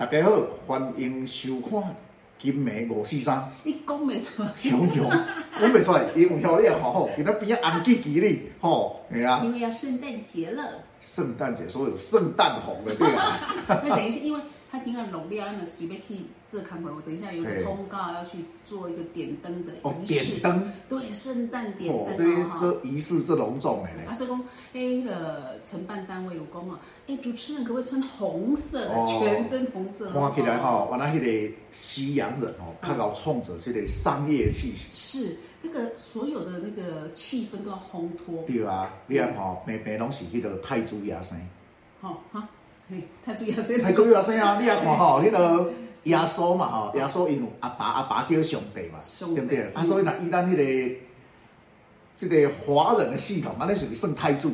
[0.00, 0.32] 大家好，
[0.66, 1.78] 欢迎收看
[2.38, 3.36] 《金梅五四三》。
[3.64, 9.42] 你讲袂出来，雄雄讲袂出来，因为吼你好好，今仔边啊红吉吉哩，吼，系啊。
[9.44, 10.64] 因为要圣诞节了。
[11.02, 13.38] 圣诞节，所以有圣诞红的对啊。
[13.68, 14.40] 那等于是，因为。
[14.70, 20.40] 他听到农历啊，那随便去这看会，我等一下有个通告要去做一个点灯的仪式。
[20.40, 20.72] 点灯。
[20.88, 22.06] 对，圣诞点灯。
[22.06, 24.08] 哦，这这仪式这隆重的呢。
[24.08, 30.08] 啊，所以讲，哎，了承办单位有讲啊，哎，主持人可不可以穿红色的，全身红色？
[30.08, 34.88] 看起来哈，原来那个西洋人哦，看到冲着这个商业气息。
[34.92, 38.44] 是，这个所有的那个气氛都要烘托。
[38.46, 41.36] 对啊，你看哈，平平拢是迄个太子爷生。
[42.00, 42.48] 好哈。
[43.24, 44.58] 太子爷生，啊！
[44.58, 45.70] 你也看吼， 迄个
[46.04, 48.98] 耶稣嘛吼，耶稣因有阿爸，阿爸叫上帝嘛，
[49.34, 49.70] 对不对？
[49.74, 50.96] 啊，所以那伊咱迄个
[52.16, 54.52] 即个华人的系统，安尼属于圣太子。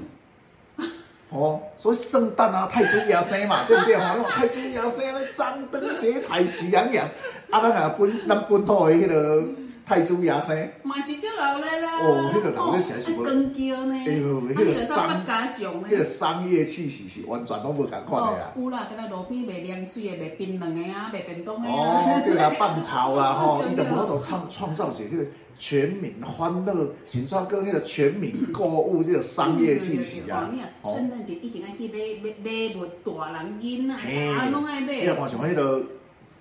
[1.30, 3.97] 哦，所以圣诞啊，太祖爷生嘛，对不对？
[3.97, 7.07] 吼，太子爷生咧，张灯结彩，喜洋洋。
[7.51, 9.45] 啊，咱啊本咱本土的迄个。
[9.87, 12.01] 太子爷生，嘛是足老咧啦。
[12.01, 13.23] 哦，迄个老咧是是无。
[13.23, 13.95] 光叫呢。
[13.95, 18.52] 哎呦，迄个商，迄个商业气息是完全拢无共款的啦。
[18.57, 21.73] 有啦，敢若路边卖凉水的、卖槟榔的啊、卖便当的啊。
[21.73, 25.24] 哦，对啦，半炮啦，吼， 伊就无法度创创造起迄个
[25.57, 30.51] 全民欢乐，形状跟迄个全民购物这个商业气息啊。
[30.82, 34.95] 哦，圣诞节一定爱去买买礼物大人囡仔，啊，拢爱买。
[34.95, 35.80] 你看像迄个。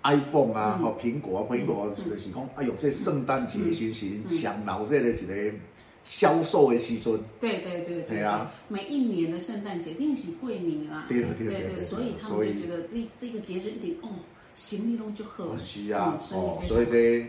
[0.05, 5.57] iPhone 啊，和苹果啊，苹果就是是讲，哎呦，这圣诞节时时抢脑这个一个
[6.03, 7.19] 销售的时阵。
[7.39, 8.51] 对对对对啊！
[8.67, 11.05] 每一年的圣诞节一定是过年啦。
[11.09, 14.09] 对对对，所以他们就觉得这这个节日一定哦，
[14.53, 15.57] 生意拢就好。
[15.57, 17.27] 是啊，哦，所以这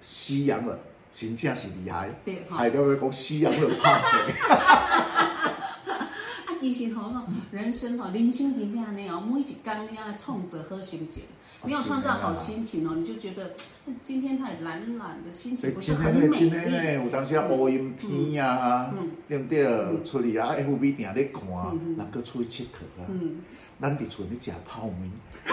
[0.00, 0.78] 西洋人
[1.12, 2.08] 真正是厉害，
[2.48, 5.28] 材料要讲西洋人怕
[6.60, 7.10] 其实吼，
[7.50, 11.24] 人生吼，人生真正安尼哦，每一天你要创造好心情，
[11.64, 13.52] 没有创造好心情哦，你就觉得
[14.02, 16.36] 今天太懒懒的心情不是很美丽。
[16.38, 18.92] 今天呢，有当时啊乌阴天呀，
[19.26, 20.04] 对不对？
[20.04, 21.42] 出去啊，F B 定咧看，
[21.96, 23.06] 人搁出去佚佗啊，
[23.80, 25.10] 咱伫厝咧食泡面。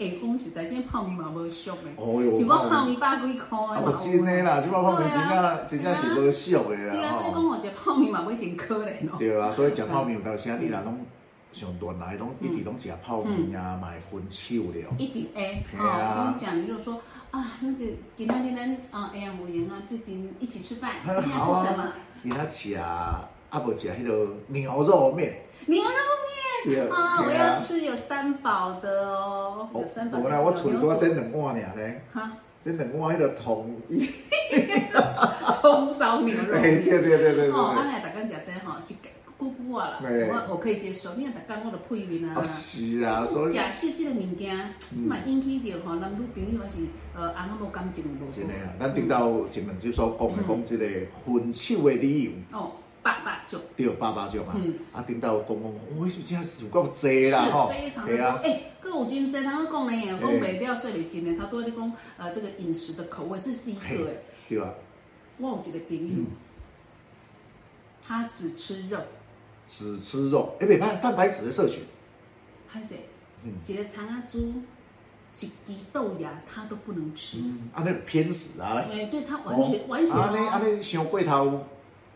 [0.00, 3.98] 哎，讲实在，今泡面嘛无俗诶，一碗泡面百几块的。
[3.98, 6.92] 真的啦，这碗泡面真正真正是无俗的啦。
[6.92, 9.16] 对啊，所以讲我食泡面嘛不一定可怜哦。
[9.18, 11.00] 对啊，所以食泡面有到时啊，你若拢
[11.52, 14.94] 上段来拢一直拢食泡面啊，买分手了。
[14.98, 17.00] 一定诶，哦，我跟你讲，你如果说
[17.30, 17.84] 啊，那个
[18.16, 21.92] 今天你咱啊，哎呀，无闲啊，这边一起吃饭，今天要吃什么？
[22.22, 25.34] 今天吃啊，啊不吃迄个牛肉面。
[25.66, 26.88] 牛肉面。
[26.90, 30.18] 啊，我要吃有三宝的哦，有三宝。
[30.18, 32.04] 我来，我厝里多蒸两碗尔咧。
[32.12, 32.30] 哈，
[32.64, 34.06] 真两碗迄个统一，
[35.52, 36.52] 葱烧牛肉。
[36.60, 37.50] 对对对对对。
[37.50, 38.92] 哦，阿来大家食这吼，一
[39.40, 41.14] 久久啊啦，我我可以接受。
[41.14, 42.44] 你看大家我的配面啊。
[42.44, 43.54] 是啊，所以。
[43.72, 44.54] 食实际的物件，
[45.08, 46.76] 嘛引起着吼男女朋友还是
[47.14, 48.30] 呃阿那无感情无。
[48.30, 50.84] 真的啊，咱顶到前面就所讲的讲这个
[51.24, 52.30] 分手的理由。
[52.52, 52.72] 哦。
[53.02, 54.52] 八八九，对，八八九嘛。
[54.54, 58.14] 嗯，啊，顶到公公，我说真是有够济啦，吼，非常多。
[58.14, 63.96] 哎，个有真济，他都讲呢，讲卖掉税礼金呢，他都在讲，呃，这个饮食的口味，这是一个哎，
[64.50, 64.74] 对啊？
[65.38, 66.24] 我有一个朋友，
[68.06, 68.98] 他只吃肉，
[69.66, 71.82] 只吃肉，哎，别怕蛋白质的摄取。
[72.66, 72.94] 还是，
[73.44, 74.38] 嗯，一个长阿猪，
[75.34, 77.38] 一滴豆芽，他都不能吃。
[77.38, 78.84] 嗯，啊，那偏食啊。
[78.90, 80.14] 哎，对他完全完全。
[80.14, 81.66] 啊，那啊那像过头。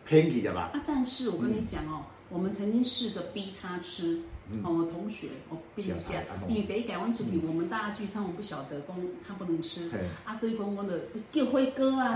[0.06, 0.68] 偏激的吧？
[0.74, 4.20] 啊，但是我跟你讲哦，我们曾经试着逼他吃，
[4.62, 8.96] 哦，同学，我逼一下，因为第一改完出去，我们大家聚餐，我不晓得公
[9.26, 9.90] 他不能吃，
[10.24, 12.14] 啊，所以公公的叫辉哥啊，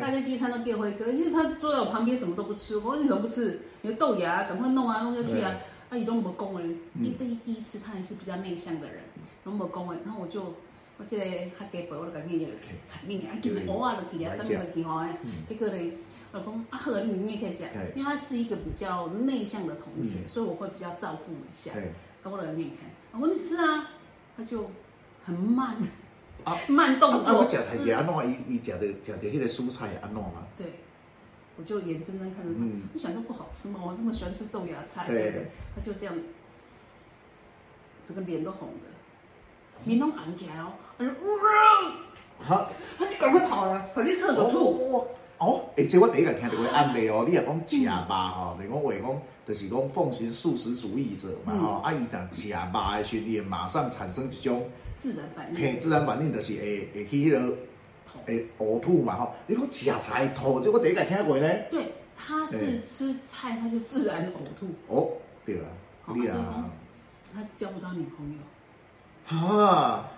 [0.00, 3.60] 大家聚餐都叫辉哥，因为他坐在我旁边什么都不吃，我说你怎么不吃？
[3.82, 5.54] 你的豆芽赶快弄啊，弄下去啊，
[5.88, 6.64] 啊，伊都没讲诶，
[7.00, 9.00] 因为第一次他还是比较内向的人，
[9.44, 10.54] 都没讲诶，然后我就。
[11.00, 12.48] 我这个较加倍，我就感觉也
[12.84, 15.14] 菜面啊，今日蚵仔就去了，什么都去吼诶。
[15.48, 15.92] 结果呢，
[16.32, 21.72] 老公啊好，你你也可以讲，因为他是一个比较内向的同学，所以我会比较照顾一下。
[22.22, 22.80] 到我的面前，
[23.12, 23.90] 我说你吃啊，
[24.36, 24.70] 他就
[25.24, 25.76] 很慢，
[26.66, 27.28] 慢动作。
[27.28, 28.14] 啊，我食菜是安怎？
[28.28, 30.46] 伊伊食的食的迄个蔬菜安怎嘛？
[30.56, 30.80] 对，
[31.56, 32.60] 我就眼睁睁看着他，
[32.92, 33.80] 我想说不好吃吗？
[33.82, 36.14] 我这么喜欢吃豆芽菜，对对，他就这样，
[38.04, 38.90] 整个脸都红的。
[39.84, 41.12] 面拢红起来哦，哎呦，
[42.48, 42.68] 哇！
[42.98, 45.06] 他就赶快跑了，跑去厕所吐。
[45.38, 52.04] 哦，而且我第一个听到个案例哦，你也讲食肉吼，你讲话讲，就是讲奉行素食主义者嘛吼，啊伊若
[52.34, 54.68] 食肉的时候，马上产生一种
[54.98, 57.56] 自然反应，嘿，自然反应就是会会去迄个
[58.26, 59.32] 会呕吐嘛吼。
[59.46, 61.68] 你讲食菜吐，这我第一个听过咧。
[61.70, 64.66] 对，他是吃菜，他就自然呕吐。
[64.88, 65.12] 哦，
[65.46, 65.66] 对啊，
[66.14, 66.68] 你啊，
[67.32, 68.38] 他交不到女朋友。
[69.24, 70.08] 哈。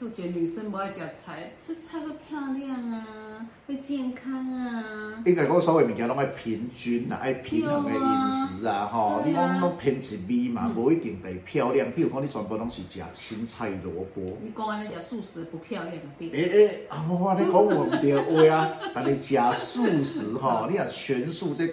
[0.00, 5.20] 都觉得女生不爱食菜，吃菜会漂亮啊，会健康啊。
[5.26, 9.22] 应该讲所有物件拢爱平均啊，爱平衡的饮食啊，吼、啊。
[9.26, 11.92] 你讲拢偏一味嘛，无、嗯、一定得漂亮。
[11.92, 14.38] 譬如讲你全部拢是食青菜萝卜。
[14.40, 16.30] 你讲安尼食素食不漂亮对？
[16.30, 21.66] 诶诶，啊我你讲我唔对话啊， 但你食素食吼，你若全素这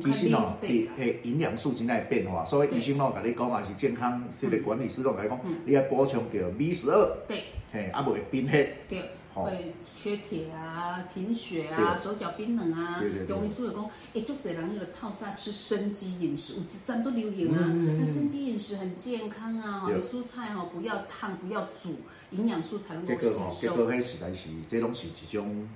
[0.00, 5.36] 其实哦，诶诶，营养素真系变化，所以医生拢甲你讲嘛是健康这个管理师拢来讲，
[5.66, 7.18] 你要补充到 B 十二。
[7.26, 7.42] 对。
[7.72, 9.02] 嘿，啊，袂贫血，对，
[9.34, 13.02] 会缺铁啊，贫血啊，手脚冰冷啊。
[13.26, 17.72] 中医师会讲，诶，足侪人迄个套餐吃生机饮食，有一阵都流行啊。
[17.98, 21.96] 那生机饮食很健康啊，你蔬菜哦不要烫，不要煮，
[22.28, 23.30] 营养素才能够吸收。
[23.30, 25.66] 结果吼，结果迄实在是，这拢是一种。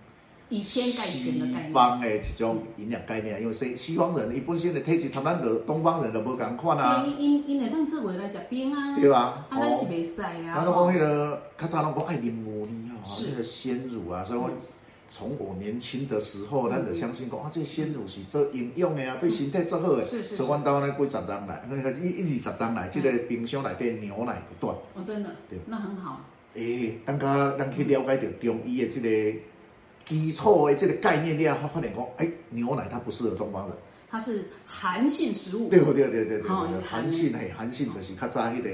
[0.49, 7.05] 以偏概全的概念，西方的一种营养概念，因为西西方人伊本身的体质参咱个东方人就无共款啊。
[7.05, 9.45] 因因因会当做为来食冰啊，对吧？
[9.51, 10.55] 啊，咱是袂使啊。
[10.55, 14.49] 咱拢讲迄个较早拢讲爱啉牛奶哦，那个鲜乳啊，所以我
[15.09, 20.05] 从我年轻的时候，咱就相信讲啊，这鲜乳是做营养的啊，对身体做好的。
[20.05, 20.37] 是是。
[20.37, 24.77] 所以阮兜呢几十年来，那个一一二十年来，这个冰箱内底牛奶不断。
[24.95, 25.31] 哦，真的。
[25.51, 25.59] 对。
[25.67, 26.21] 那很好。
[26.55, 29.39] 诶，等下咱去了解到中医的这个。
[30.07, 33.77] 基础的这个概念，你要发发现讲，哎、欸，牛奶它不适合东方人，
[34.09, 35.69] 它是寒性食物。
[35.69, 36.49] 对对对对对对，
[36.89, 38.71] 寒性嘿，寒性就是较早迄个。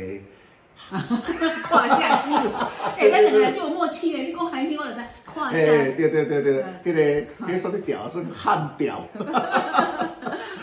[0.90, 2.50] 胯下之辱，
[2.98, 4.24] 哎，咱两个人就有默契嘞。
[4.24, 5.52] 你讲寒性，我就知胯下。
[5.52, 9.06] 对对对对，迄个迄个什么屌是汗屌。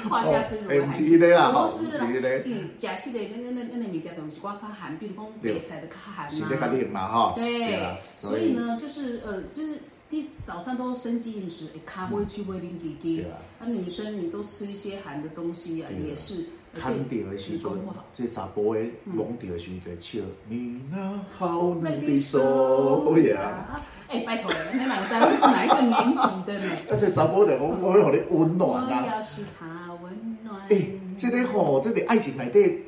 [0.09, 2.05] 胯下之辱，哎，不是迄个啦，不是啦，
[2.45, 6.29] 嗯，假释的那那那那物件东西，我较寒，比如讲白菜的较寒嘛。
[6.29, 7.33] 是的，较冷嘛，哈。
[7.35, 7.79] 对，
[8.17, 9.79] 所以呢，就是呃，就是。
[10.09, 13.23] 你早上都生机饮食，咖啡去威灵鸡鸡。
[13.59, 16.43] 啊，女生你都吃一些寒的东西啊，也是。
[16.73, 17.71] 看到的时阵，
[18.15, 23.81] 这查甫的摸到的时阵笑，你那好嫩的手呀！
[24.07, 26.71] 哎，拜托，你哪在哪一个年纪的呢？
[26.89, 29.01] 啊，这查甫的我我要让你温暖啊！
[29.03, 30.61] 我要是他温暖。
[30.69, 32.83] 哎，这个吼，这个爱情内底。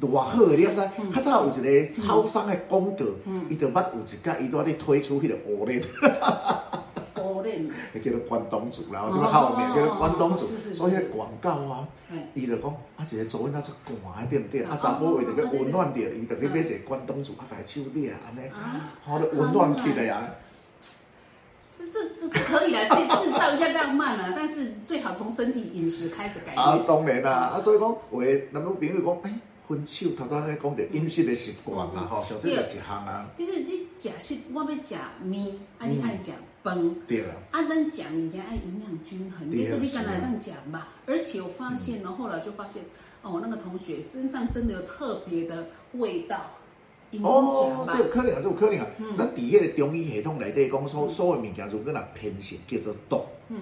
[0.00, 0.76] 偌好个，你知，
[1.14, 3.04] 较早有一个超商的广告，
[3.48, 5.82] 伊就捌有一家，伊都咧推出迄个 乌链，
[7.22, 7.66] 乌链，
[8.04, 11.88] 叫做关东煮，然后就后面叫做关东煮，所以个广告啊，
[12.34, 13.72] 伊就讲啊，一个做那只
[14.04, 14.62] 寒对毋对？
[14.64, 18.50] 啊，查某为着要温暖点，伊就去买一个关东煮，啊，家手捏安尼，
[19.02, 20.28] 好的温暖起来呀。
[21.78, 26.62] 这这这可以来，可以制造一下浪漫啊，但是最好从身体饮食开始改变。
[26.62, 29.38] 啊，当然啦，啊，所以讲，有诶男女朋友讲，哎。
[29.68, 33.28] 分手，头拄咧讲着饮食的习惯啊，吼，像这个一项啊。
[33.36, 35.48] 就是你食食，我要食面，
[35.78, 36.30] 啊，你爱食
[36.62, 36.94] 饭。
[37.08, 37.34] 对啊。
[37.50, 40.86] 啊，咱食物件爱营养均衡，你可以干来当食嘛。
[41.06, 42.84] 而且我发现呢，后来就发现，
[43.22, 46.50] 哦，那个同学身上真的有特别的味道。
[47.22, 48.86] 哦，这有可能啊，这有可能啊。
[49.18, 53.24] 咱伫迄个中医系统内底讲，所所有物件如果若偏食叫做毒。
[53.48, 53.60] 嗯。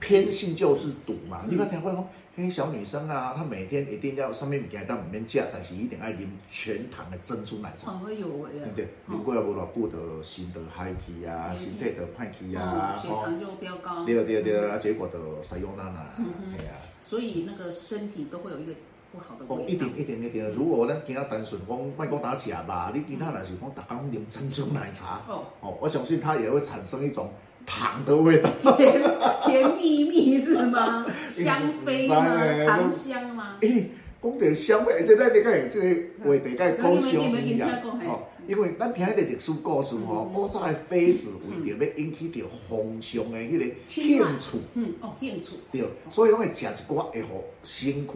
[0.00, 2.08] 偏性就是赌嘛，你捌听过讲？
[2.38, 7.92] 那小女生啊，她每天一定要上面物件当唔免食，但是一定爱饮全糖的珍珠奶茶。
[7.92, 8.88] 哦，有诶，对不对？
[9.06, 14.04] 如果要无偌久就心就嗨去啊，身体就歹去啊，血糖就飙高。
[14.04, 16.76] 对对对，啊，结果就使用难啦，系啊。
[17.00, 18.72] 所以那个身体都会有一个
[19.12, 19.46] 不好的。
[19.48, 20.46] 哦，一定一定一定。
[20.50, 27.30] 如果咱今仔单纯讲，莫讲打假吧，你其他若是讲逐工饮珍珠奶茶，哦，我相信它也会产生一种。
[27.66, 29.02] 糖的味道，甜
[29.44, 31.04] 甜蜜蜜是吗？
[31.26, 32.24] 香妃吗？
[32.66, 33.56] 糖香吗？
[33.60, 33.90] 诶，
[34.22, 37.68] 讲到香妃，这个你看，这个话题该讲上一样
[38.06, 38.22] 哦。
[38.46, 48.12] 因为咱听迄个历史故事吼，古早的妃子为着要引起着皇上的迄个兴趣，嗯哦，兴趣对，所以讲会食一寡会互身躯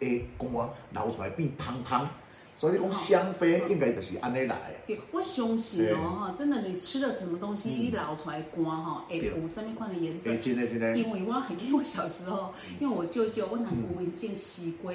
[0.00, 2.08] 的肝流出来变香香。
[2.58, 4.56] 所以讲香妃应该就是安尼来。
[5.12, 10.34] 我相信哦，哈，真的，你吃了什么东西，一捞出来干哈，会有什么款的颜色？
[10.38, 10.96] 真的真的。
[10.98, 14.92] 因为我很记得我小时候，因为我舅舅，我拿过一件西瓜，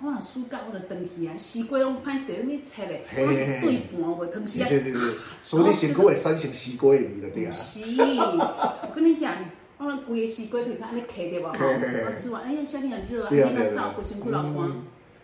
[0.00, 3.04] 我拿暑假我就回去啊，西瓜拢歹势，咩切嘞？
[3.16, 4.68] 我是对半会烫起来。
[4.68, 5.00] 对对对，
[5.40, 7.50] 所以你身躯会产生西瓜的味了，对啊。
[7.54, 9.32] 是，我跟你讲，
[9.78, 14.72] 我那规个西瓜头壳安尼嗑着吧，我吃完，哎呀，夏天很热啊，你那照，身躯老干，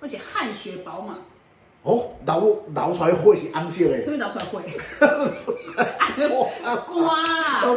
[0.00, 1.18] 而且汗血宝马。
[1.82, 4.02] 哦，流流出来血是红色的。
[4.02, 4.78] 什么流出来血？
[6.86, 7.72] 瓜啦，我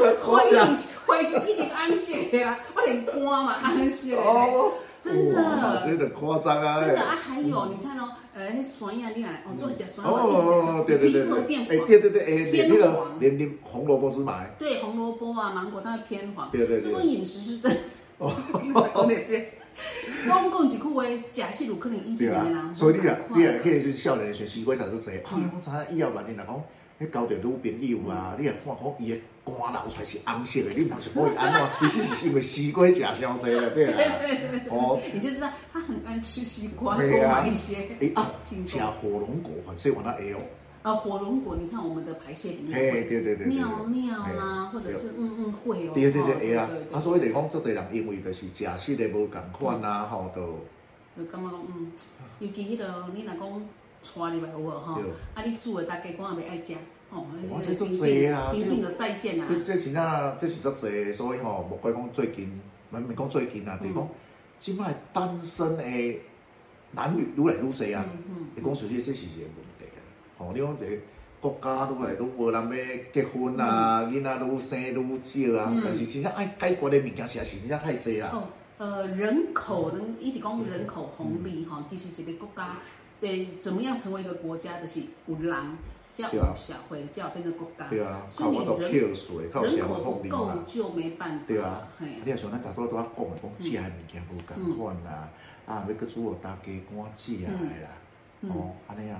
[0.46, 0.84] 一定血
[1.24, 2.60] 是一定红色的啊！
[2.76, 4.22] 我连瓜嘛红色的。
[4.22, 5.82] 哦，真的。
[5.86, 6.80] 真的夸张啊！
[6.82, 11.70] 真的啊，还有你看哦，呃，酸呀，你来哦，做一只酸，哦，对对对，皮肤会变黄。
[11.70, 13.20] 哎，对对对，哎，偏黄。
[13.20, 14.44] 连连红萝卜是嘛？
[14.60, 16.50] 对，红萝卜啊，芒果它会偏黄。
[16.52, 16.92] 对对对。
[16.92, 17.72] 所以饮食是真。
[18.18, 18.30] 哦，
[18.94, 19.50] 讲点这。
[20.26, 22.72] 总共一句话，假戏有可能一点点啦。
[22.74, 25.24] 所以你啊，你啊，迄个少年的时候，西瓜才是侪。
[25.24, 26.64] 啊，我知影以后万一若讲，
[27.02, 31.90] 迄交着女朋友啊，你啊看讲伊的肝流出来是红色的，你唔是可以安怎？
[31.90, 34.00] 其实是因为西瓜食伤侪了，对啊。
[34.70, 37.76] 哦，你就知道他很爱吃西瓜，多买一些。
[38.00, 40.38] 哎啊，吃火龙果，所以我那会哦。
[40.84, 45.92] 呃，火龙果，你看我们的排泄里面对对对尿尿啦，或者是嗯嗯会哦。
[45.94, 46.70] 对对对，会啊。
[46.92, 50.60] 啊，所以嚟讲，足侪人因为就是食食的无共款啊，吼，都。
[51.16, 51.92] 就感觉讲嗯，
[52.40, 55.02] 尤其迄个你若讲带入来有无吼，
[55.34, 56.74] 啊，你煮的大家讲也袂爱食，
[57.10, 57.26] 吼，
[57.66, 59.46] 这足侪啊，经典的再见啊。
[59.48, 62.60] 这这真正，这是足侪，所以吼，莫怪讲最近，
[62.90, 64.10] 唔唔讲最近啊，就是讲，
[64.60, 65.84] 即摆单身的
[66.92, 68.04] 男女愈来愈侪啊，
[68.56, 69.64] 你讲实际这是一个问
[70.38, 70.44] 题。
[70.44, 71.02] 哦，你讲这个
[71.40, 78.30] 国家愈来愈无人要结婚啊，囡仔愈生愈少啊，但是真正爱解决的物件，实在是真正太侪啦。
[78.34, 78.44] 哦，
[78.78, 82.78] 呃，人口，人一直讲人口红利哈，其实一个国家，
[83.22, 85.54] 诶，怎么样成为一个国家，就是有人，
[86.12, 87.88] 才有社会，才有变成国家。
[87.90, 89.14] 对啊，所以你人
[89.78, 91.46] 人口不够就没办法。
[91.48, 95.30] 对啊，你若像咱大多都在讲的，讲食的物件无共款啦，
[95.66, 97.90] 啊，要搁煮个大鸡肝食的啦，
[98.44, 99.20] 哦，安尼啊。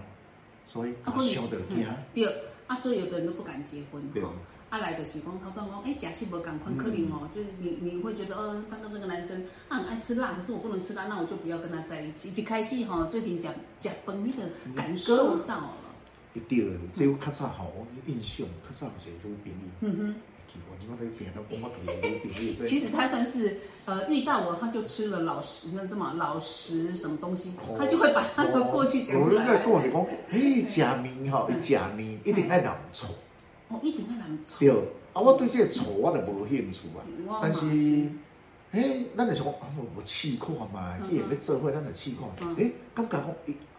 [0.66, 1.98] 所以啊，想得起啊。
[2.14, 2.26] 对，
[2.68, 4.02] 啊，所以有的人都不敢结婚。
[4.14, 4.24] 对。
[4.70, 12.32] 啊，来的时光，他讲讲，哎，假戏无敢婚，可能哦，就是你你会觉得，呃，刚刚这个男生他很爱吃辣，可是我不能吃辣，那我就不要跟他在一起。
[12.32, 15.78] 一开始哈，最近讲讲崩，你的感受到了。
[16.34, 19.58] 一定，只有较早吼，我印象较早是女朋友。
[19.82, 20.16] 嗯哼。
[22.66, 29.62] 其实他算是，呃，遇到我他就吃了老实，那什么老实什么东西，他就会把他的过去讲出来。
[29.66, 33.08] 我跟你讲，嘿，假面吼，伊假面一定爱人丑。
[33.70, 34.58] 哦，一定爱人丑。
[34.60, 34.70] 对，
[35.14, 36.88] 啊，我对这个丑我就无兴趣
[37.28, 37.66] 啊，但是，
[38.74, 43.26] 诶，咱就想讲，啊，我我试看嘛，伊也要做伙，咱就试看，诶，感觉讲。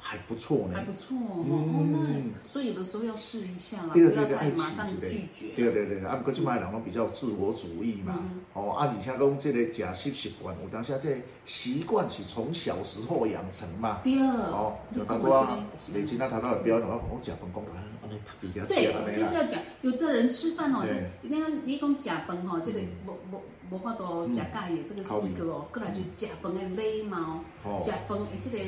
[0.07, 2.31] 还不错呢，还不错哦。
[2.47, 5.55] 所以有的时候要试一下啦，不要太马上拒绝。
[5.57, 8.21] 对对对，啊，不过现在人拢比较自我主义嘛。
[8.53, 14.01] 哦，啊，而且讲即个食食习惯，有当下这习惯是从小时候养成嘛。
[14.05, 14.21] 对。
[14.21, 15.49] 哦，就包括
[15.87, 17.65] 你今天谈到的标准，我讲讲讲
[18.55, 25.67] 讲，对，就是要讲，有的人吃饭哦，这你看你讲食饭吼，这个无无无法度食咖的，这个是一个哦。
[25.73, 27.41] 过来就食饭的礼貌，
[27.83, 28.59] 食饭的这个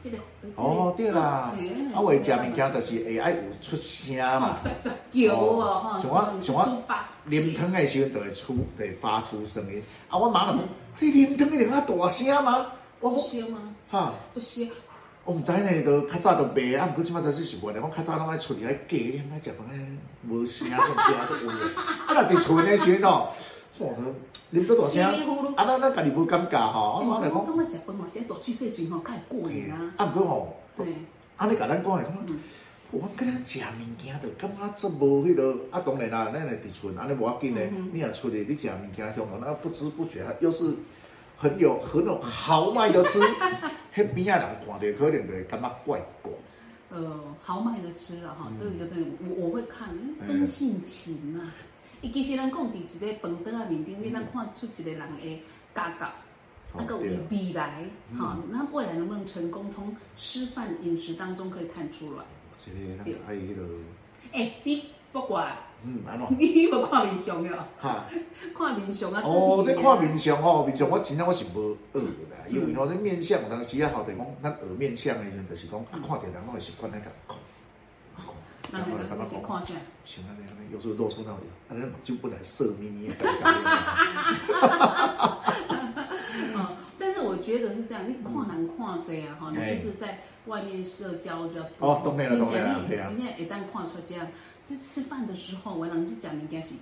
[0.00, 0.18] 这个。
[0.54, 1.52] 哦，对啦，
[1.94, 4.58] 啊，为食物件就是会爱有出声嘛，
[5.10, 6.84] 叫哦，像我像我
[7.28, 9.82] 啉汤的时候就会出，会发出声音。
[10.08, 10.68] 啊，我妈就讲，
[11.00, 12.66] 你啉汤一定要大声吗？
[13.00, 13.42] 我说，
[13.90, 14.68] 哈，就是，
[15.24, 17.82] 我毋知呢，都较早都袂，啊，毋过即摆都是习惯咧。
[17.82, 18.96] 我较早拢爱出去爱加，
[19.32, 19.84] 爱食饭咧
[20.28, 21.66] 无声，种嗲种温的。
[22.06, 23.28] 啊，若伫厝内时阵哦，
[23.78, 27.00] 哇，都啉得大声，啊，咱咱家己无感觉吼。
[27.00, 29.92] 我妈就讲，感觉食饭嘛，先大喙细嘴吼，较会过瘾啊。
[29.96, 30.94] 啊，毋过吼，对，
[31.36, 32.04] 啊，你甲咱讲的，
[32.92, 35.54] 我跟咱食物件就感觉足无迄个。
[35.70, 37.72] 啊，当然啦，咱来伫厝，安尼无要紧嘞。
[37.92, 40.72] 你若出去，你食物件，向那不知不觉，又是
[41.36, 43.20] 很有很有豪迈的吃，
[43.94, 46.32] 迄边仔人看着可能就会感觉怪怪。
[46.88, 48.96] 呃，豪迈的吃啊，哈，这个有的
[49.28, 49.88] 我我会看，
[50.24, 51.52] 真性情啊。
[52.00, 56.06] 伊其实咱讲伫一个饭桌啊面顶，你咱看出一个人的格格，
[56.78, 57.84] 那个未来，
[58.18, 62.24] 吼，那未来能不能成功，从吃饭饮食当中可以看出来。
[63.04, 63.62] 对，还有迄个，
[64.32, 66.26] 诶，你不管，嗯，安怎？
[66.38, 67.56] 你有无看面相哟？
[67.78, 68.06] 哈，
[68.56, 69.22] 看面相啊！
[69.24, 77.06] 哦，这看面相哦，面相我真正我是无学啦，因为吼，这面相有当时啊，好在讲，咱学面相的就是讲，啊，看着人拢会习惯那个。
[77.28, 77.34] 那
[78.70, 78.84] 那个
[79.16, 83.14] 那些看下，行啊，那个有时候露出那种，反正就不能色眯眯的。
[86.98, 91.88] 但是我觉得是这样，你看人看这样哈，你就是在外面社交比较多。
[91.88, 92.80] 哦，懂了懂了。
[93.06, 94.26] 今天一旦看出来这样，
[94.64, 96.74] 这吃饭的时候，我人是讲物件是，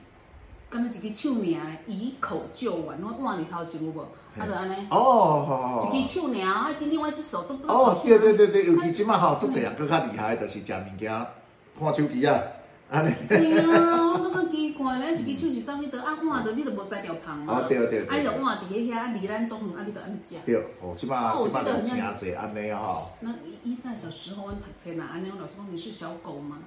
[0.70, 4.00] 刚才一个手鸟以口就完，我碗里头有无？
[4.38, 4.74] 啊，就安尼。
[4.90, 5.92] 哦，好好。
[5.92, 7.68] 一个手尔，啊，今另外一只手都都。
[7.68, 11.26] 哦，对对对对，尤其今嘛哈，这这样更加厉害，就是食物件。
[11.78, 12.42] 看手机啊，
[12.90, 13.14] 安尼。
[13.28, 17.60] 对啊，我感觉奇怪咧，一只手是走去倒，啊碗着你都无摘掉旁嘛。
[17.60, 18.06] 哦对对。
[18.06, 20.36] 啊，你着碗伫迄遐离咱总远，啊，你着安尼食。
[20.46, 23.10] 对，哦，即摆即马都真侪安尼啊吼。
[23.20, 26.58] 那以以前小时候，阮读册嘛，安尼，阮老师讲你是小狗吗？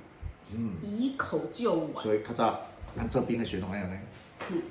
[0.54, 0.76] 嗯。
[0.82, 2.04] 以口就完。
[2.04, 2.60] 所以较早
[2.96, 3.96] 咱这边的学童安尼。
[4.50, 4.62] 嗯。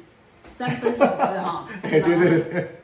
[0.47, 1.69] 三分一子哈。
[1.83, 2.83] 对对对。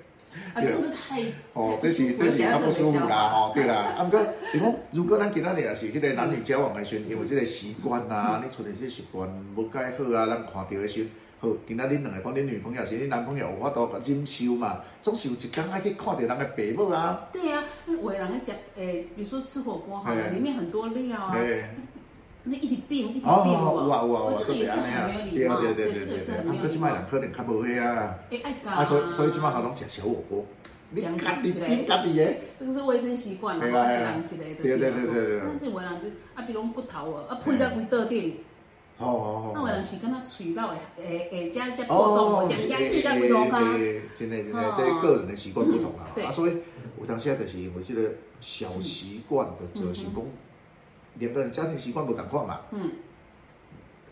[0.55, 1.23] 啊，这个是太
[1.53, 3.95] 哦，这是这是较不舒服啦，吼，对啦。
[3.97, 4.21] 啊，毋过，
[4.53, 11.07] 比如讲，如果咱今仔日也是迄个男女交往的时阵，因为这个习惯啊，你出现这习惯无改好啊，咱看到的时
[11.41, 14.81] 候，好，今仔恁两个讲恁女朋友是恁男朋友，有法度忍受嘛？
[15.01, 17.29] 总是有一天爱去看到人的爸母啊。
[17.33, 21.37] 对啊，那有的人在讲，诶、欸，比如说吃火锅哈，里面很多料啊，
[22.45, 26.35] 那一直变一直变，哦，有啊有啊，这个也是很没有礼貌，对对对对对。
[26.35, 28.15] 啊，搁即摆人可能较无遐啊。
[28.31, 30.45] 诶，爱搞啊，所以所以即摆好拢食小火锅。
[30.95, 34.55] 你家己你家己的，这个是卫生习惯，一人一个的。
[34.63, 35.41] 对对对对对。
[35.47, 38.39] 但是有的人就啊，比如骨头哦，啊，配到规桌顶。
[38.99, 39.09] 哦哦
[39.47, 43.73] 哦，那有人是跟他嘴到诶诶诶，加加波动，加压低到不同啊。
[44.15, 46.13] 真的真的，这个人的习惯不同啊。
[46.27, 46.59] 啊，所以
[47.01, 50.27] 有当时啊，就是因为这个小习惯的执行功，
[51.19, 52.61] 两个人家庭习惯不同款嘛。
[52.71, 52.91] 嗯。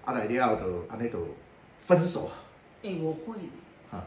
[0.04, 1.18] 啊来了就安尼就
[1.78, 2.32] 分手啊。
[2.82, 3.38] 诶，我会，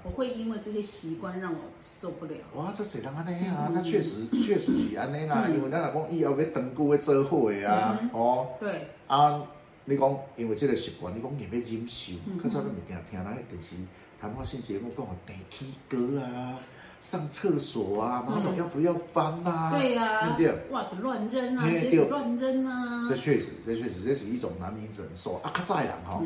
[0.04, 2.34] 我会因为这些习惯让我受不了。
[2.56, 3.70] 哇，这谁人安尼啊？
[3.74, 8.50] 那确实 确实是安尼啦，因为咱若讲以后要长久要做伙的啊，哦。
[8.60, 8.88] 对。
[9.08, 9.44] 啊。
[9.86, 13.76] 你讲，因为这个习惯，你讲硬要忍受，较早你咪听听那个电视
[14.20, 16.58] 谈话性节目，讲地起歌啊，
[17.04, 19.70] 上厕所啊，马桶要不要翻啊？
[19.70, 20.72] 对呀，对不对？
[20.72, 23.10] 袜子乱扔啊，鞋子乱扔啊。
[23.10, 25.52] 这确实，这确实，这是一种难以忍受啊！
[25.54, 26.24] 较早的人吼，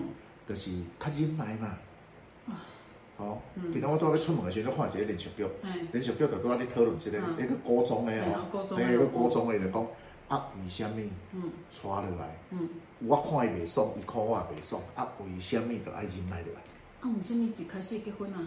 [0.47, 0.69] 就是
[0.99, 1.79] 较忍耐嘛。
[3.17, 5.47] 好，今天我拄仔要出门的时候，看一个连续剧，
[5.91, 8.45] 连续剧就拄仔咧讨论这个那个高中的哦，
[8.77, 9.87] 那个高中的就讲。
[10.27, 11.01] 啊，为什么？
[11.31, 12.37] 嗯，带落来。
[12.51, 12.69] 嗯，
[12.99, 14.79] 我看伊袂爽，伊看我也袂爽。
[14.93, 16.61] 啊，为什么就爱忍耐落来？
[16.99, 18.45] 啊，为什么一开始结婚啊？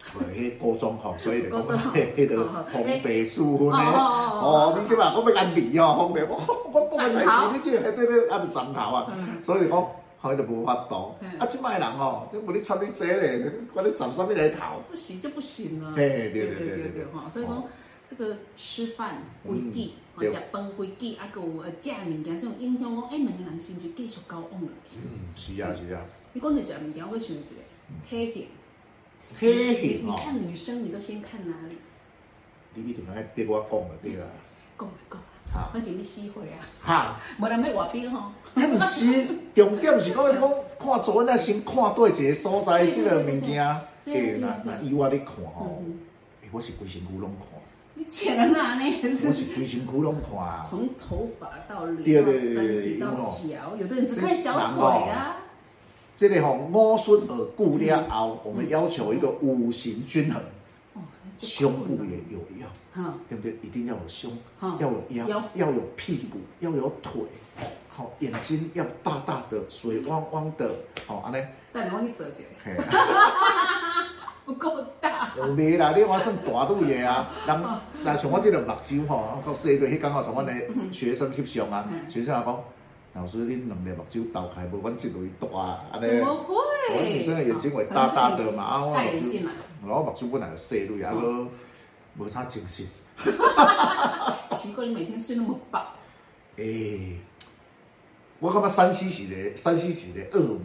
[0.34, 3.78] 迄高中吼，所以就讲迄迄个皇帝四婚呢。
[3.78, 6.36] 哦，你即嘛，我要安离哦，皇帝，我
[6.72, 9.12] 我讲来是你叫，对对，啊，就斩头啊。
[9.42, 9.88] 所以讲，
[10.20, 11.14] 后就无法度。
[11.38, 14.82] 啊，即摆人吼，就无你插你这咧，我你斩啥物来头？
[14.90, 15.92] 不行就不行啊。
[15.94, 17.62] 对对对对对，哈，所以讲。
[18.10, 24.68] 这个吃饭规矩，或者食饭规矩，啊，个有呃食物件，这种影响讲，哎，两个人是不是继续交往了？
[24.96, 26.00] 嗯，是啊，是啊。
[26.32, 27.46] 你讲到食物件，我会选一个
[28.10, 28.46] 体型。
[29.38, 31.76] 体型你看女生，你都先看哪里？
[32.74, 34.26] 你一定要逼我讲了，对啊。
[34.78, 35.20] 讲讲。
[35.52, 36.58] 好，我请你死会啊。
[36.80, 37.20] 哈。
[37.38, 38.30] 无人要话边吼。
[38.54, 43.80] 迄毋是，重点是讲讲看做那先看对一个所在，即个物件。
[44.04, 45.82] 对那那以我咧看吼，
[46.52, 47.46] 我是规身躯拢看。
[47.94, 48.98] 你浅了哪呢？
[49.02, 55.36] 我是规身躯拢看，从头发到脸到身体到脚，有的人只看小腿啊。
[56.20, 60.42] 这个吼五顺耳固了后，我们要求一个五行均衡。
[61.40, 63.56] 胸部也有要，对不对？
[63.62, 64.30] 一定要有胸，
[64.60, 67.22] 要有腰，要有屁股，要有腿。
[67.88, 70.70] 好，眼睛要大大的，水汪汪的。
[71.06, 71.42] 好，安尼。
[71.72, 72.44] 带你我去做一下。
[74.44, 77.30] 不够大，未啦，你话算大肚嘢啊！
[77.46, 77.62] 人，
[78.04, 80.52] 但像我这个目睭吼，到四个迄刚好从阮的
[80.92, 82.62] 学生翕相啊，学生也讲，
[83.12, 86.06] 老师恁两个目睭斗开，无阮这类大啊，安尼。
[86.06, 86.54] 怎么会？
[86.94, 88.96] 我女生的眼睛会大大的嘛，啊，我目
[89.26, 89.46] 睭，
[89.82, 91.46] 我目睭本来就细类，啊个
[92.18, 92.86] 无啥精神。
[94.50, 95.94] 奇怪，你每天睡那么饱？
[96.56, 97.16] 诶，
[98.38, 100.60] 我感觉山西是个山西是个恶魔。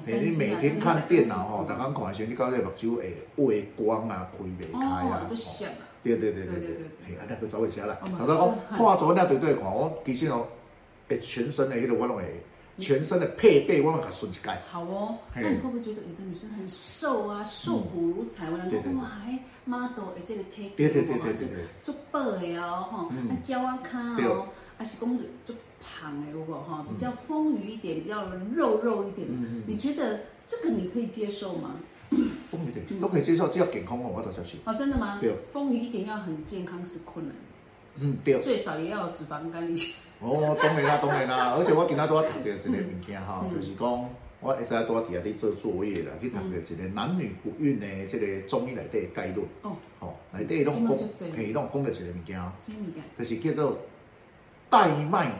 [0.00, 5.24] 你每天看电脑吼，逐工看的时候，你到这目睭会畏光啊，开袂开啊。
[5.26, 5.84] 就像啊。
[6.02, 6.76] 对对对对对。
[7.06, 7.98] 嘿，啊，那个走回家啦。
[8.00, 10.46] 我讲看做那对对看，我其实哦，
[11.08, 12.42] 诶，全身的迄个我拢会，
[12.78, 14.58] 全身的配备我拢甲顺一解。
[14.64, 18.48] 好哦，那你会不会觉得有的女生很瘦啊，瘦骨如柴？
[18.50, 21.48] 我讲哇，哎，model 诶，这个体格，对对对对对，
[21.82, 25.54] 足薄的哦，吼，啊，脚啊卡哦，啊是讲就。
[25.78, 29.28] 胖的，如果哈比较丰腴一点，比较肉肉一点，
[29.66, 31.76] 你觉得这个你可以接受吗？
[32.50, 34.56] 丰腴点都可以接受，只要健康哦，我都接受。
[34.64, 35.18] 哦，真的吗？
[35.20, 37.40] 对，丰腴一点要很健康是困难的。
[37.98, 39.96] 嗯，对，最少也要有脂肪肝一些。
[40.20, 49.46] 哦，当然啦， 当然啦，而且我今仔都要读到一个物件哈，就是讲我一直都要底下咧做作业啦，去读到一个男女不孕的这个中医内底概论。
[49.62, 50.96] 哦，哦，内底拢讲，
[51.34, 53.02] 嘿，拢讲到一个物件，什么物件？
[53.18, 53.78] 就是叫做
[54.70, 55.32] 带脉。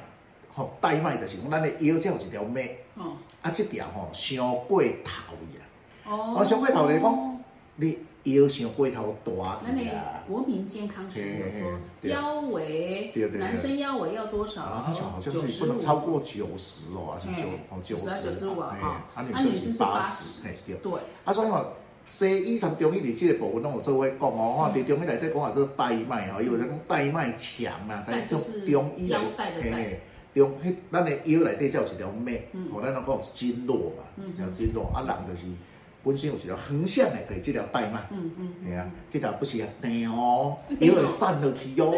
[0.55, 5.61] 吼，带脉就是讲咱的腰只有一条脉，哦，啊，这条吼伤过头呀，
[6.07, 7.41] 哦，伤过头来讲，
[7.77, 7.99] 你
[8.35, 9.89] 腰伤过头大，那你
[10.29, 14.63] 国民健康署有说腰围，男生腰围要多少？
[14.63, 20.93] 啊，他说好像是不能超过九十哦，还是九哦九十，九十五啊，啊，女生是八十，嘿，对，对，
[21.25, 21.67] 啊，所以话
[22.05, 29.53] 西医从中医里这个部分拢有做会讲哦，哈，伫中医内底讲啊，说带脉哦，有人讲带脉强啊，但是中医的带。
[30.37, 32.39] 用迄咱的腰内底才有一条脉，
[32.71, 34.93] 吼，咱拢讲是经络嘛，叫经络。
[34.95, 35.47] 啊，人就是
[36.07, 41.91] 本身有一条横向的，对，这条带脉，嗯嗯，系啊，这条不是啊，硬哦，腰会散落去哦，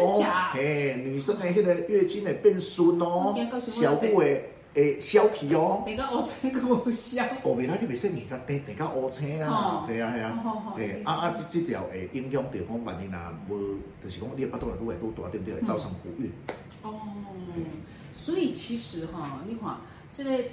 [0.51, 5.83] 嘿，女生的迄个月经会变顺哦，小腹会会消皮哦。
[5.85, 7.23] 等下乌青个无消。
[7.43, 10.43] 哦，未来你袂说你甲等等下乌青啊，系啊系啊，
[10.75, 15.53] 诶啊啊，即即条会影响到讲万一若无，就是讲你个巴肚若愈来愈大，对不对？
[15.53, 16.31] 会造成不孕。
[16.81, 16.99] 哦，
[18.11, 19.77] 所以其实哈，你看
[20.11, 20.43] 这个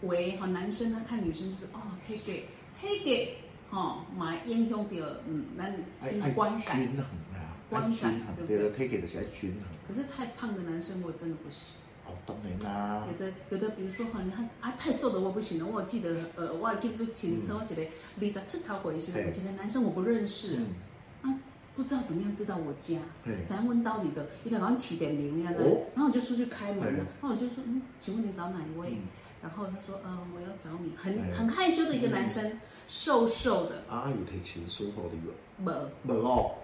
[0.00, 2.32] 为哈男生他看女生就是哦，体格
[2.80, 4.90] 体格吼，嘛影响到
[5.26, 6.78] 嗯，男女观感。
[6.78, 8.88] 均衡啊，观感对不对？
[8.88, 9.62] 体格就是爱均衡。
[9.86, 11.76] 可是太胖的男生我真的不行。
[12.06, 13.06] 哦，当然啦。
[13.10, 15.66] 有的有的，比如说哈，你看啊，太瘦的我不行了。
[15.66, 17.82] 我记得呃，我还记得说前车，我记得
[18.20, 20.58] 二十出头回去，我记得男生我不认识，
[21.22, 21.34] 啊，
[21.74, 22.98] 不知道怎么样知道我家，
[23.44, 28.98] 咱问到底的，一个好像七点零一样的，然后我就出去开门了，然后我就说，嗯，请问你找哪一位？
[29.44, 33.84] 然后他说，呃，我要找你，很很害羞的一个男生，瘦瘦的。
[33.90, 35.10] 啊，有提前说好的
[35.58, 35.70] 没？
[36.02, 36.54] 没哦。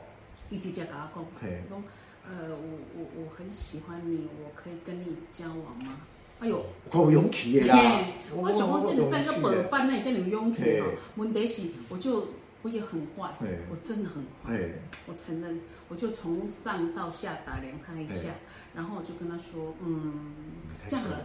[0.49, 1.23] 伊直接跟他讲，
[1.69, 1.85] 讲。
[2.25, 5.99] 呃，我我我很喜欢你，我可以跟你交往吗？
[6.39, 8.07] 哎呦，够勇气的啦！
[8.35, 10.87] 我想讲这里三个宝贝，那你叫你有勇气哦？
[11.17, 12.29] 问题是，我就
[12.63, 13.35] 我也很坏，
[13.71, 14.59] 我真的很坏，
[15.07, 18.31] 我承认，我就从上到下打量他一下，
[18.75, 20.33] 然后我就跟他说，嗯，
[20.89, 21.25] 这样了，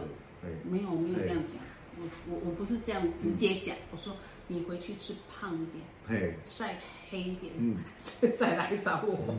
[0.64, 1.56] 没有没有讲，
[1.98, 4.16] 我我我不是这样直接讲，我说
[4.48, 5.66] 你回去吃胖一
[6.10, 6.78] 点，晒
[7.10, 7.52] 黑一点，
[8.36, 9.34] 再来找我。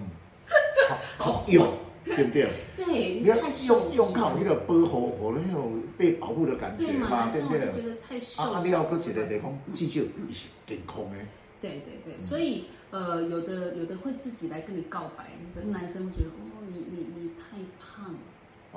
[1.18, 1.74] 好用，
[2.06, 2.48] 对不对？
[2.76, 3.36] 对，你要
[3.68, 7.60] 用用靠那个保护，和那种被保护的感觉嘛，对不对？
[7.74, 8.54] 觉得太瘦。
[8.54, 11.18] 啊，你要搁一个地方，至少是健康的。
[11.60, 16.30] 对对对，所以呃，有的有的会自己来跟你告白，跟男生会觉得。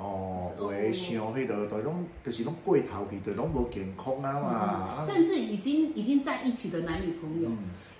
[0.01, 5.01] 哦，会想迄个，都拢就是拢过头去，就拢无健康啊嘛。
[5.01, 7.49] 甚至已经已经在一起的男女朋友，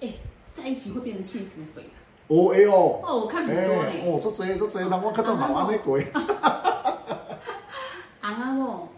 [0.02, 0.14] 哎，
[0.52, 1.84] 在一起会变成幸福肥。
[2.28, 6.00] 哦哎哦，哦我看很多嘞，哦这这这这，那我看到蛮安尼过。
[6.14, 6.81] 阿阿某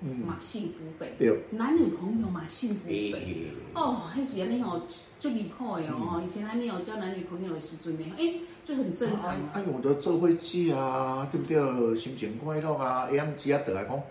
[0.10, 1.14] 嘛幸福肥，
[1.52, 3.48] 男女朋友嘛幸福肥。
[3.74, 4.82] 哦，迄时阵吼
[5.18, 8.36] 就离谱的哦，以前还没有交男女朋友的时阵呢，哎，
[8.66, 9.36] 就很正常。
[9.54, 11.96] 哎，我的做伙食啊，对不对？
[11.96, 14.04] 心情快乐啊，下暗时啊，倒来讲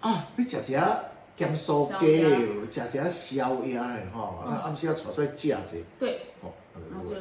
[0.00, 0.72] 啊，你食食
[1.36, 2.22] 咸酥鸡，
[2.70, 5.56] 食食宵夜的吼，啊暗时啊带出来食者。
[5.98, 6.20] 对，
[6.90, 7.16] 然后就。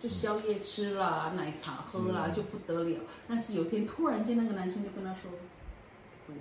[0.00, 3.00] 就宵夜吃啦，奶茶喝啦，就不得了。
[3.28, 5.30] 但是有一天突然间，那个男生就跟他说
[6.26, 6.40] ：“我我我我们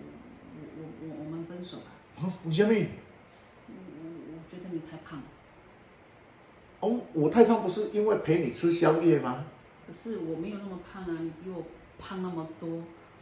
[1.60, 1.84] 分手吧。”
[2.24, 2.69] 啊，为什么？
[3.67, 5.22] 我我我觉得你太胖。
[6.80, 9.43] 哦，我太胖不是因为陪你吃宵夜吗？
[9.86, 11.65] 可是我没有那么胖啊，你比我
[12.00, 12.69] 胖那么多。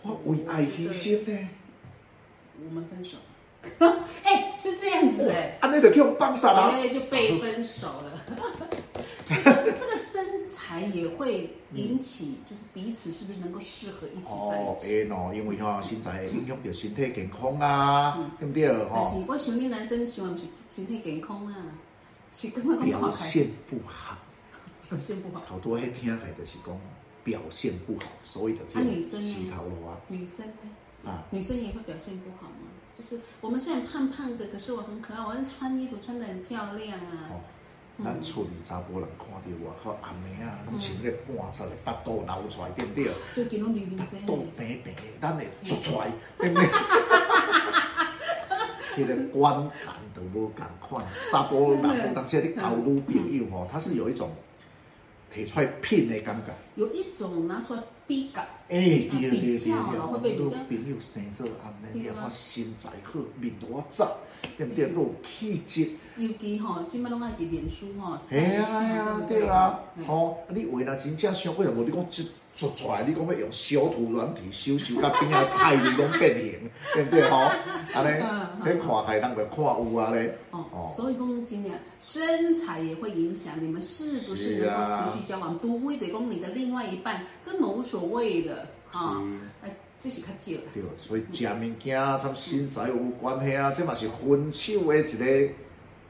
[0.03, 1.49] 我为爱牺牲呢。
[2.63, 3.17] 我们分手。
[4.23, 5.57] 哎，是这样子哎。
[5.59, 6.71] 啊，那个叫帮杀了。
[6.71, 8.25] 对，就被分手了。
[9.97, 15.09] 身材也会引起，就是彼此是不是能够适合一起在一起？
[15.11, 18.67] 哦，因为哈，身材会影响到身体健康啊，对不对？
[18.93, 21.55] 但是我想你男生喜欢不是身体健康啊，
[22.33, 24.17] 是根本 表现不好，
[24.89, 25.43] 表现不好。
[25.47, 26.79] 好多人听起来就是讲
[27.23, 31.11] 表现不好，所以的女生洗头的话，女生呢？
[31.11, 32.67] 啊，女生也会表现不好吗？
[32.97, 37.29] 就是我们虽然胖胖的，可是我很可爱，我穿衣服穿的很漂亮啊。
[38.03, 43.11] 咱厝里查甫人看到我靠阿妹啊，拢穿个半截的巴肚流出来，对不对？
[43.33, 43.83] 最近拢流
[44.25, 46.67] 肚平平的，咱会出出来，对不对？
[48.95, 49.53] 迄个观
[49.85, 54.29] 感都无共款，查甫人有当时你交女朋友吼，他是有一种
[55.33, 59.51] 摕出来骗的感觉，有一种拿出来比较，哎，对对对对，
[60.69, 64.05] 女朋友生做安尼，然后身材好，面多窄，
[64.57, 64.91] 对不对？
[64.93, 65.89] 有气质。
[66.15, 76.59] 尤其吼，即摆拢爱伫脸书吼，哎啊哎啊，对啊，吼，你为了真正想，为什么你讲一做出来，你讲要用修图软体修修甲边啊，太面拢变形，
[76.95, 77.51] 对不对吼？
[77.93, 78.09] 安尼，
[78.65, 80.35] 你看海人就看有啊咧。
[80.49, 85.55] 哦，所以讲真嘅，身材也会影响你们是不是能够持续交往。
[85.59, 89.21] 都会得讲你的另外一半根本无所谓的，哈，
[89.61, 90.59] 哎，这是较少。
[90.73, 95.53] 对，所以食物件参身材有关系啊，这嘛是分手的一个。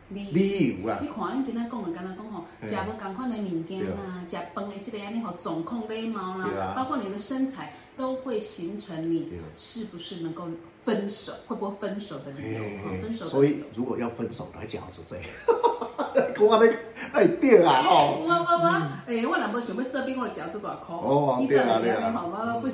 [0.10, 1.00] 理由啊！
[1.02, 10.48] 你看，恁今仔讲的，敢若讲吼，食无共款的物件啦，食饭的这个安尼吼，状况礼貌啦，包括你的身材，都会形成你是不是能够
[10.84, 12.62] 分手，会不会分手的理由？
[13.02, 13.26] 分手。
[13.26, 15.26] 所以如果要分手，来 讲就这样。
[16.36, 16.76] 讲安尼，
[17.14, 18.18] 哎对啊哦。
[18.20, 18.68] 我我我，
[19.08, 20.96] 哎，我若无想要这边，我就交出大块。
[20.96, 22.24] 哦，对啊对啊。
[22.26, 22.68] 我不。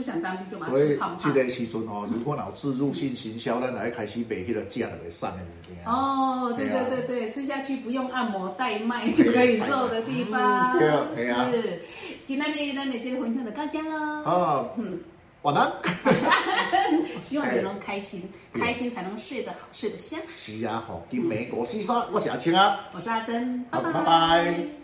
[0.00, 1.18] 不想当兵就马上胖胖。
[1.18, 5.84] 所以这个时阵哦，如果有置入性行销，咱来开始卖迄个假的会瘦的物件。
[5.84, 10.78] 哦，对对对对，吃下去不用按摩代卖就可以瘦的地方。
[10.78, 11.82] 对啊，是。
[12.26, 14.24] 今天呢，咱的这个分享就到这喽。
[14.24, 14.74] 好。
[14.78, 14.98] 嗯。
[15.42, 15.70] 晚安。
[17.20, 18.22] 希望你能开心，
[18.54, 20.18] 开心才能睡得好，睡得香。
[20.26, 23.62] 是啊，吼，金梅五四三，我是阿青啊，我是阿珍。
[23.70, 24.79] 拜拜。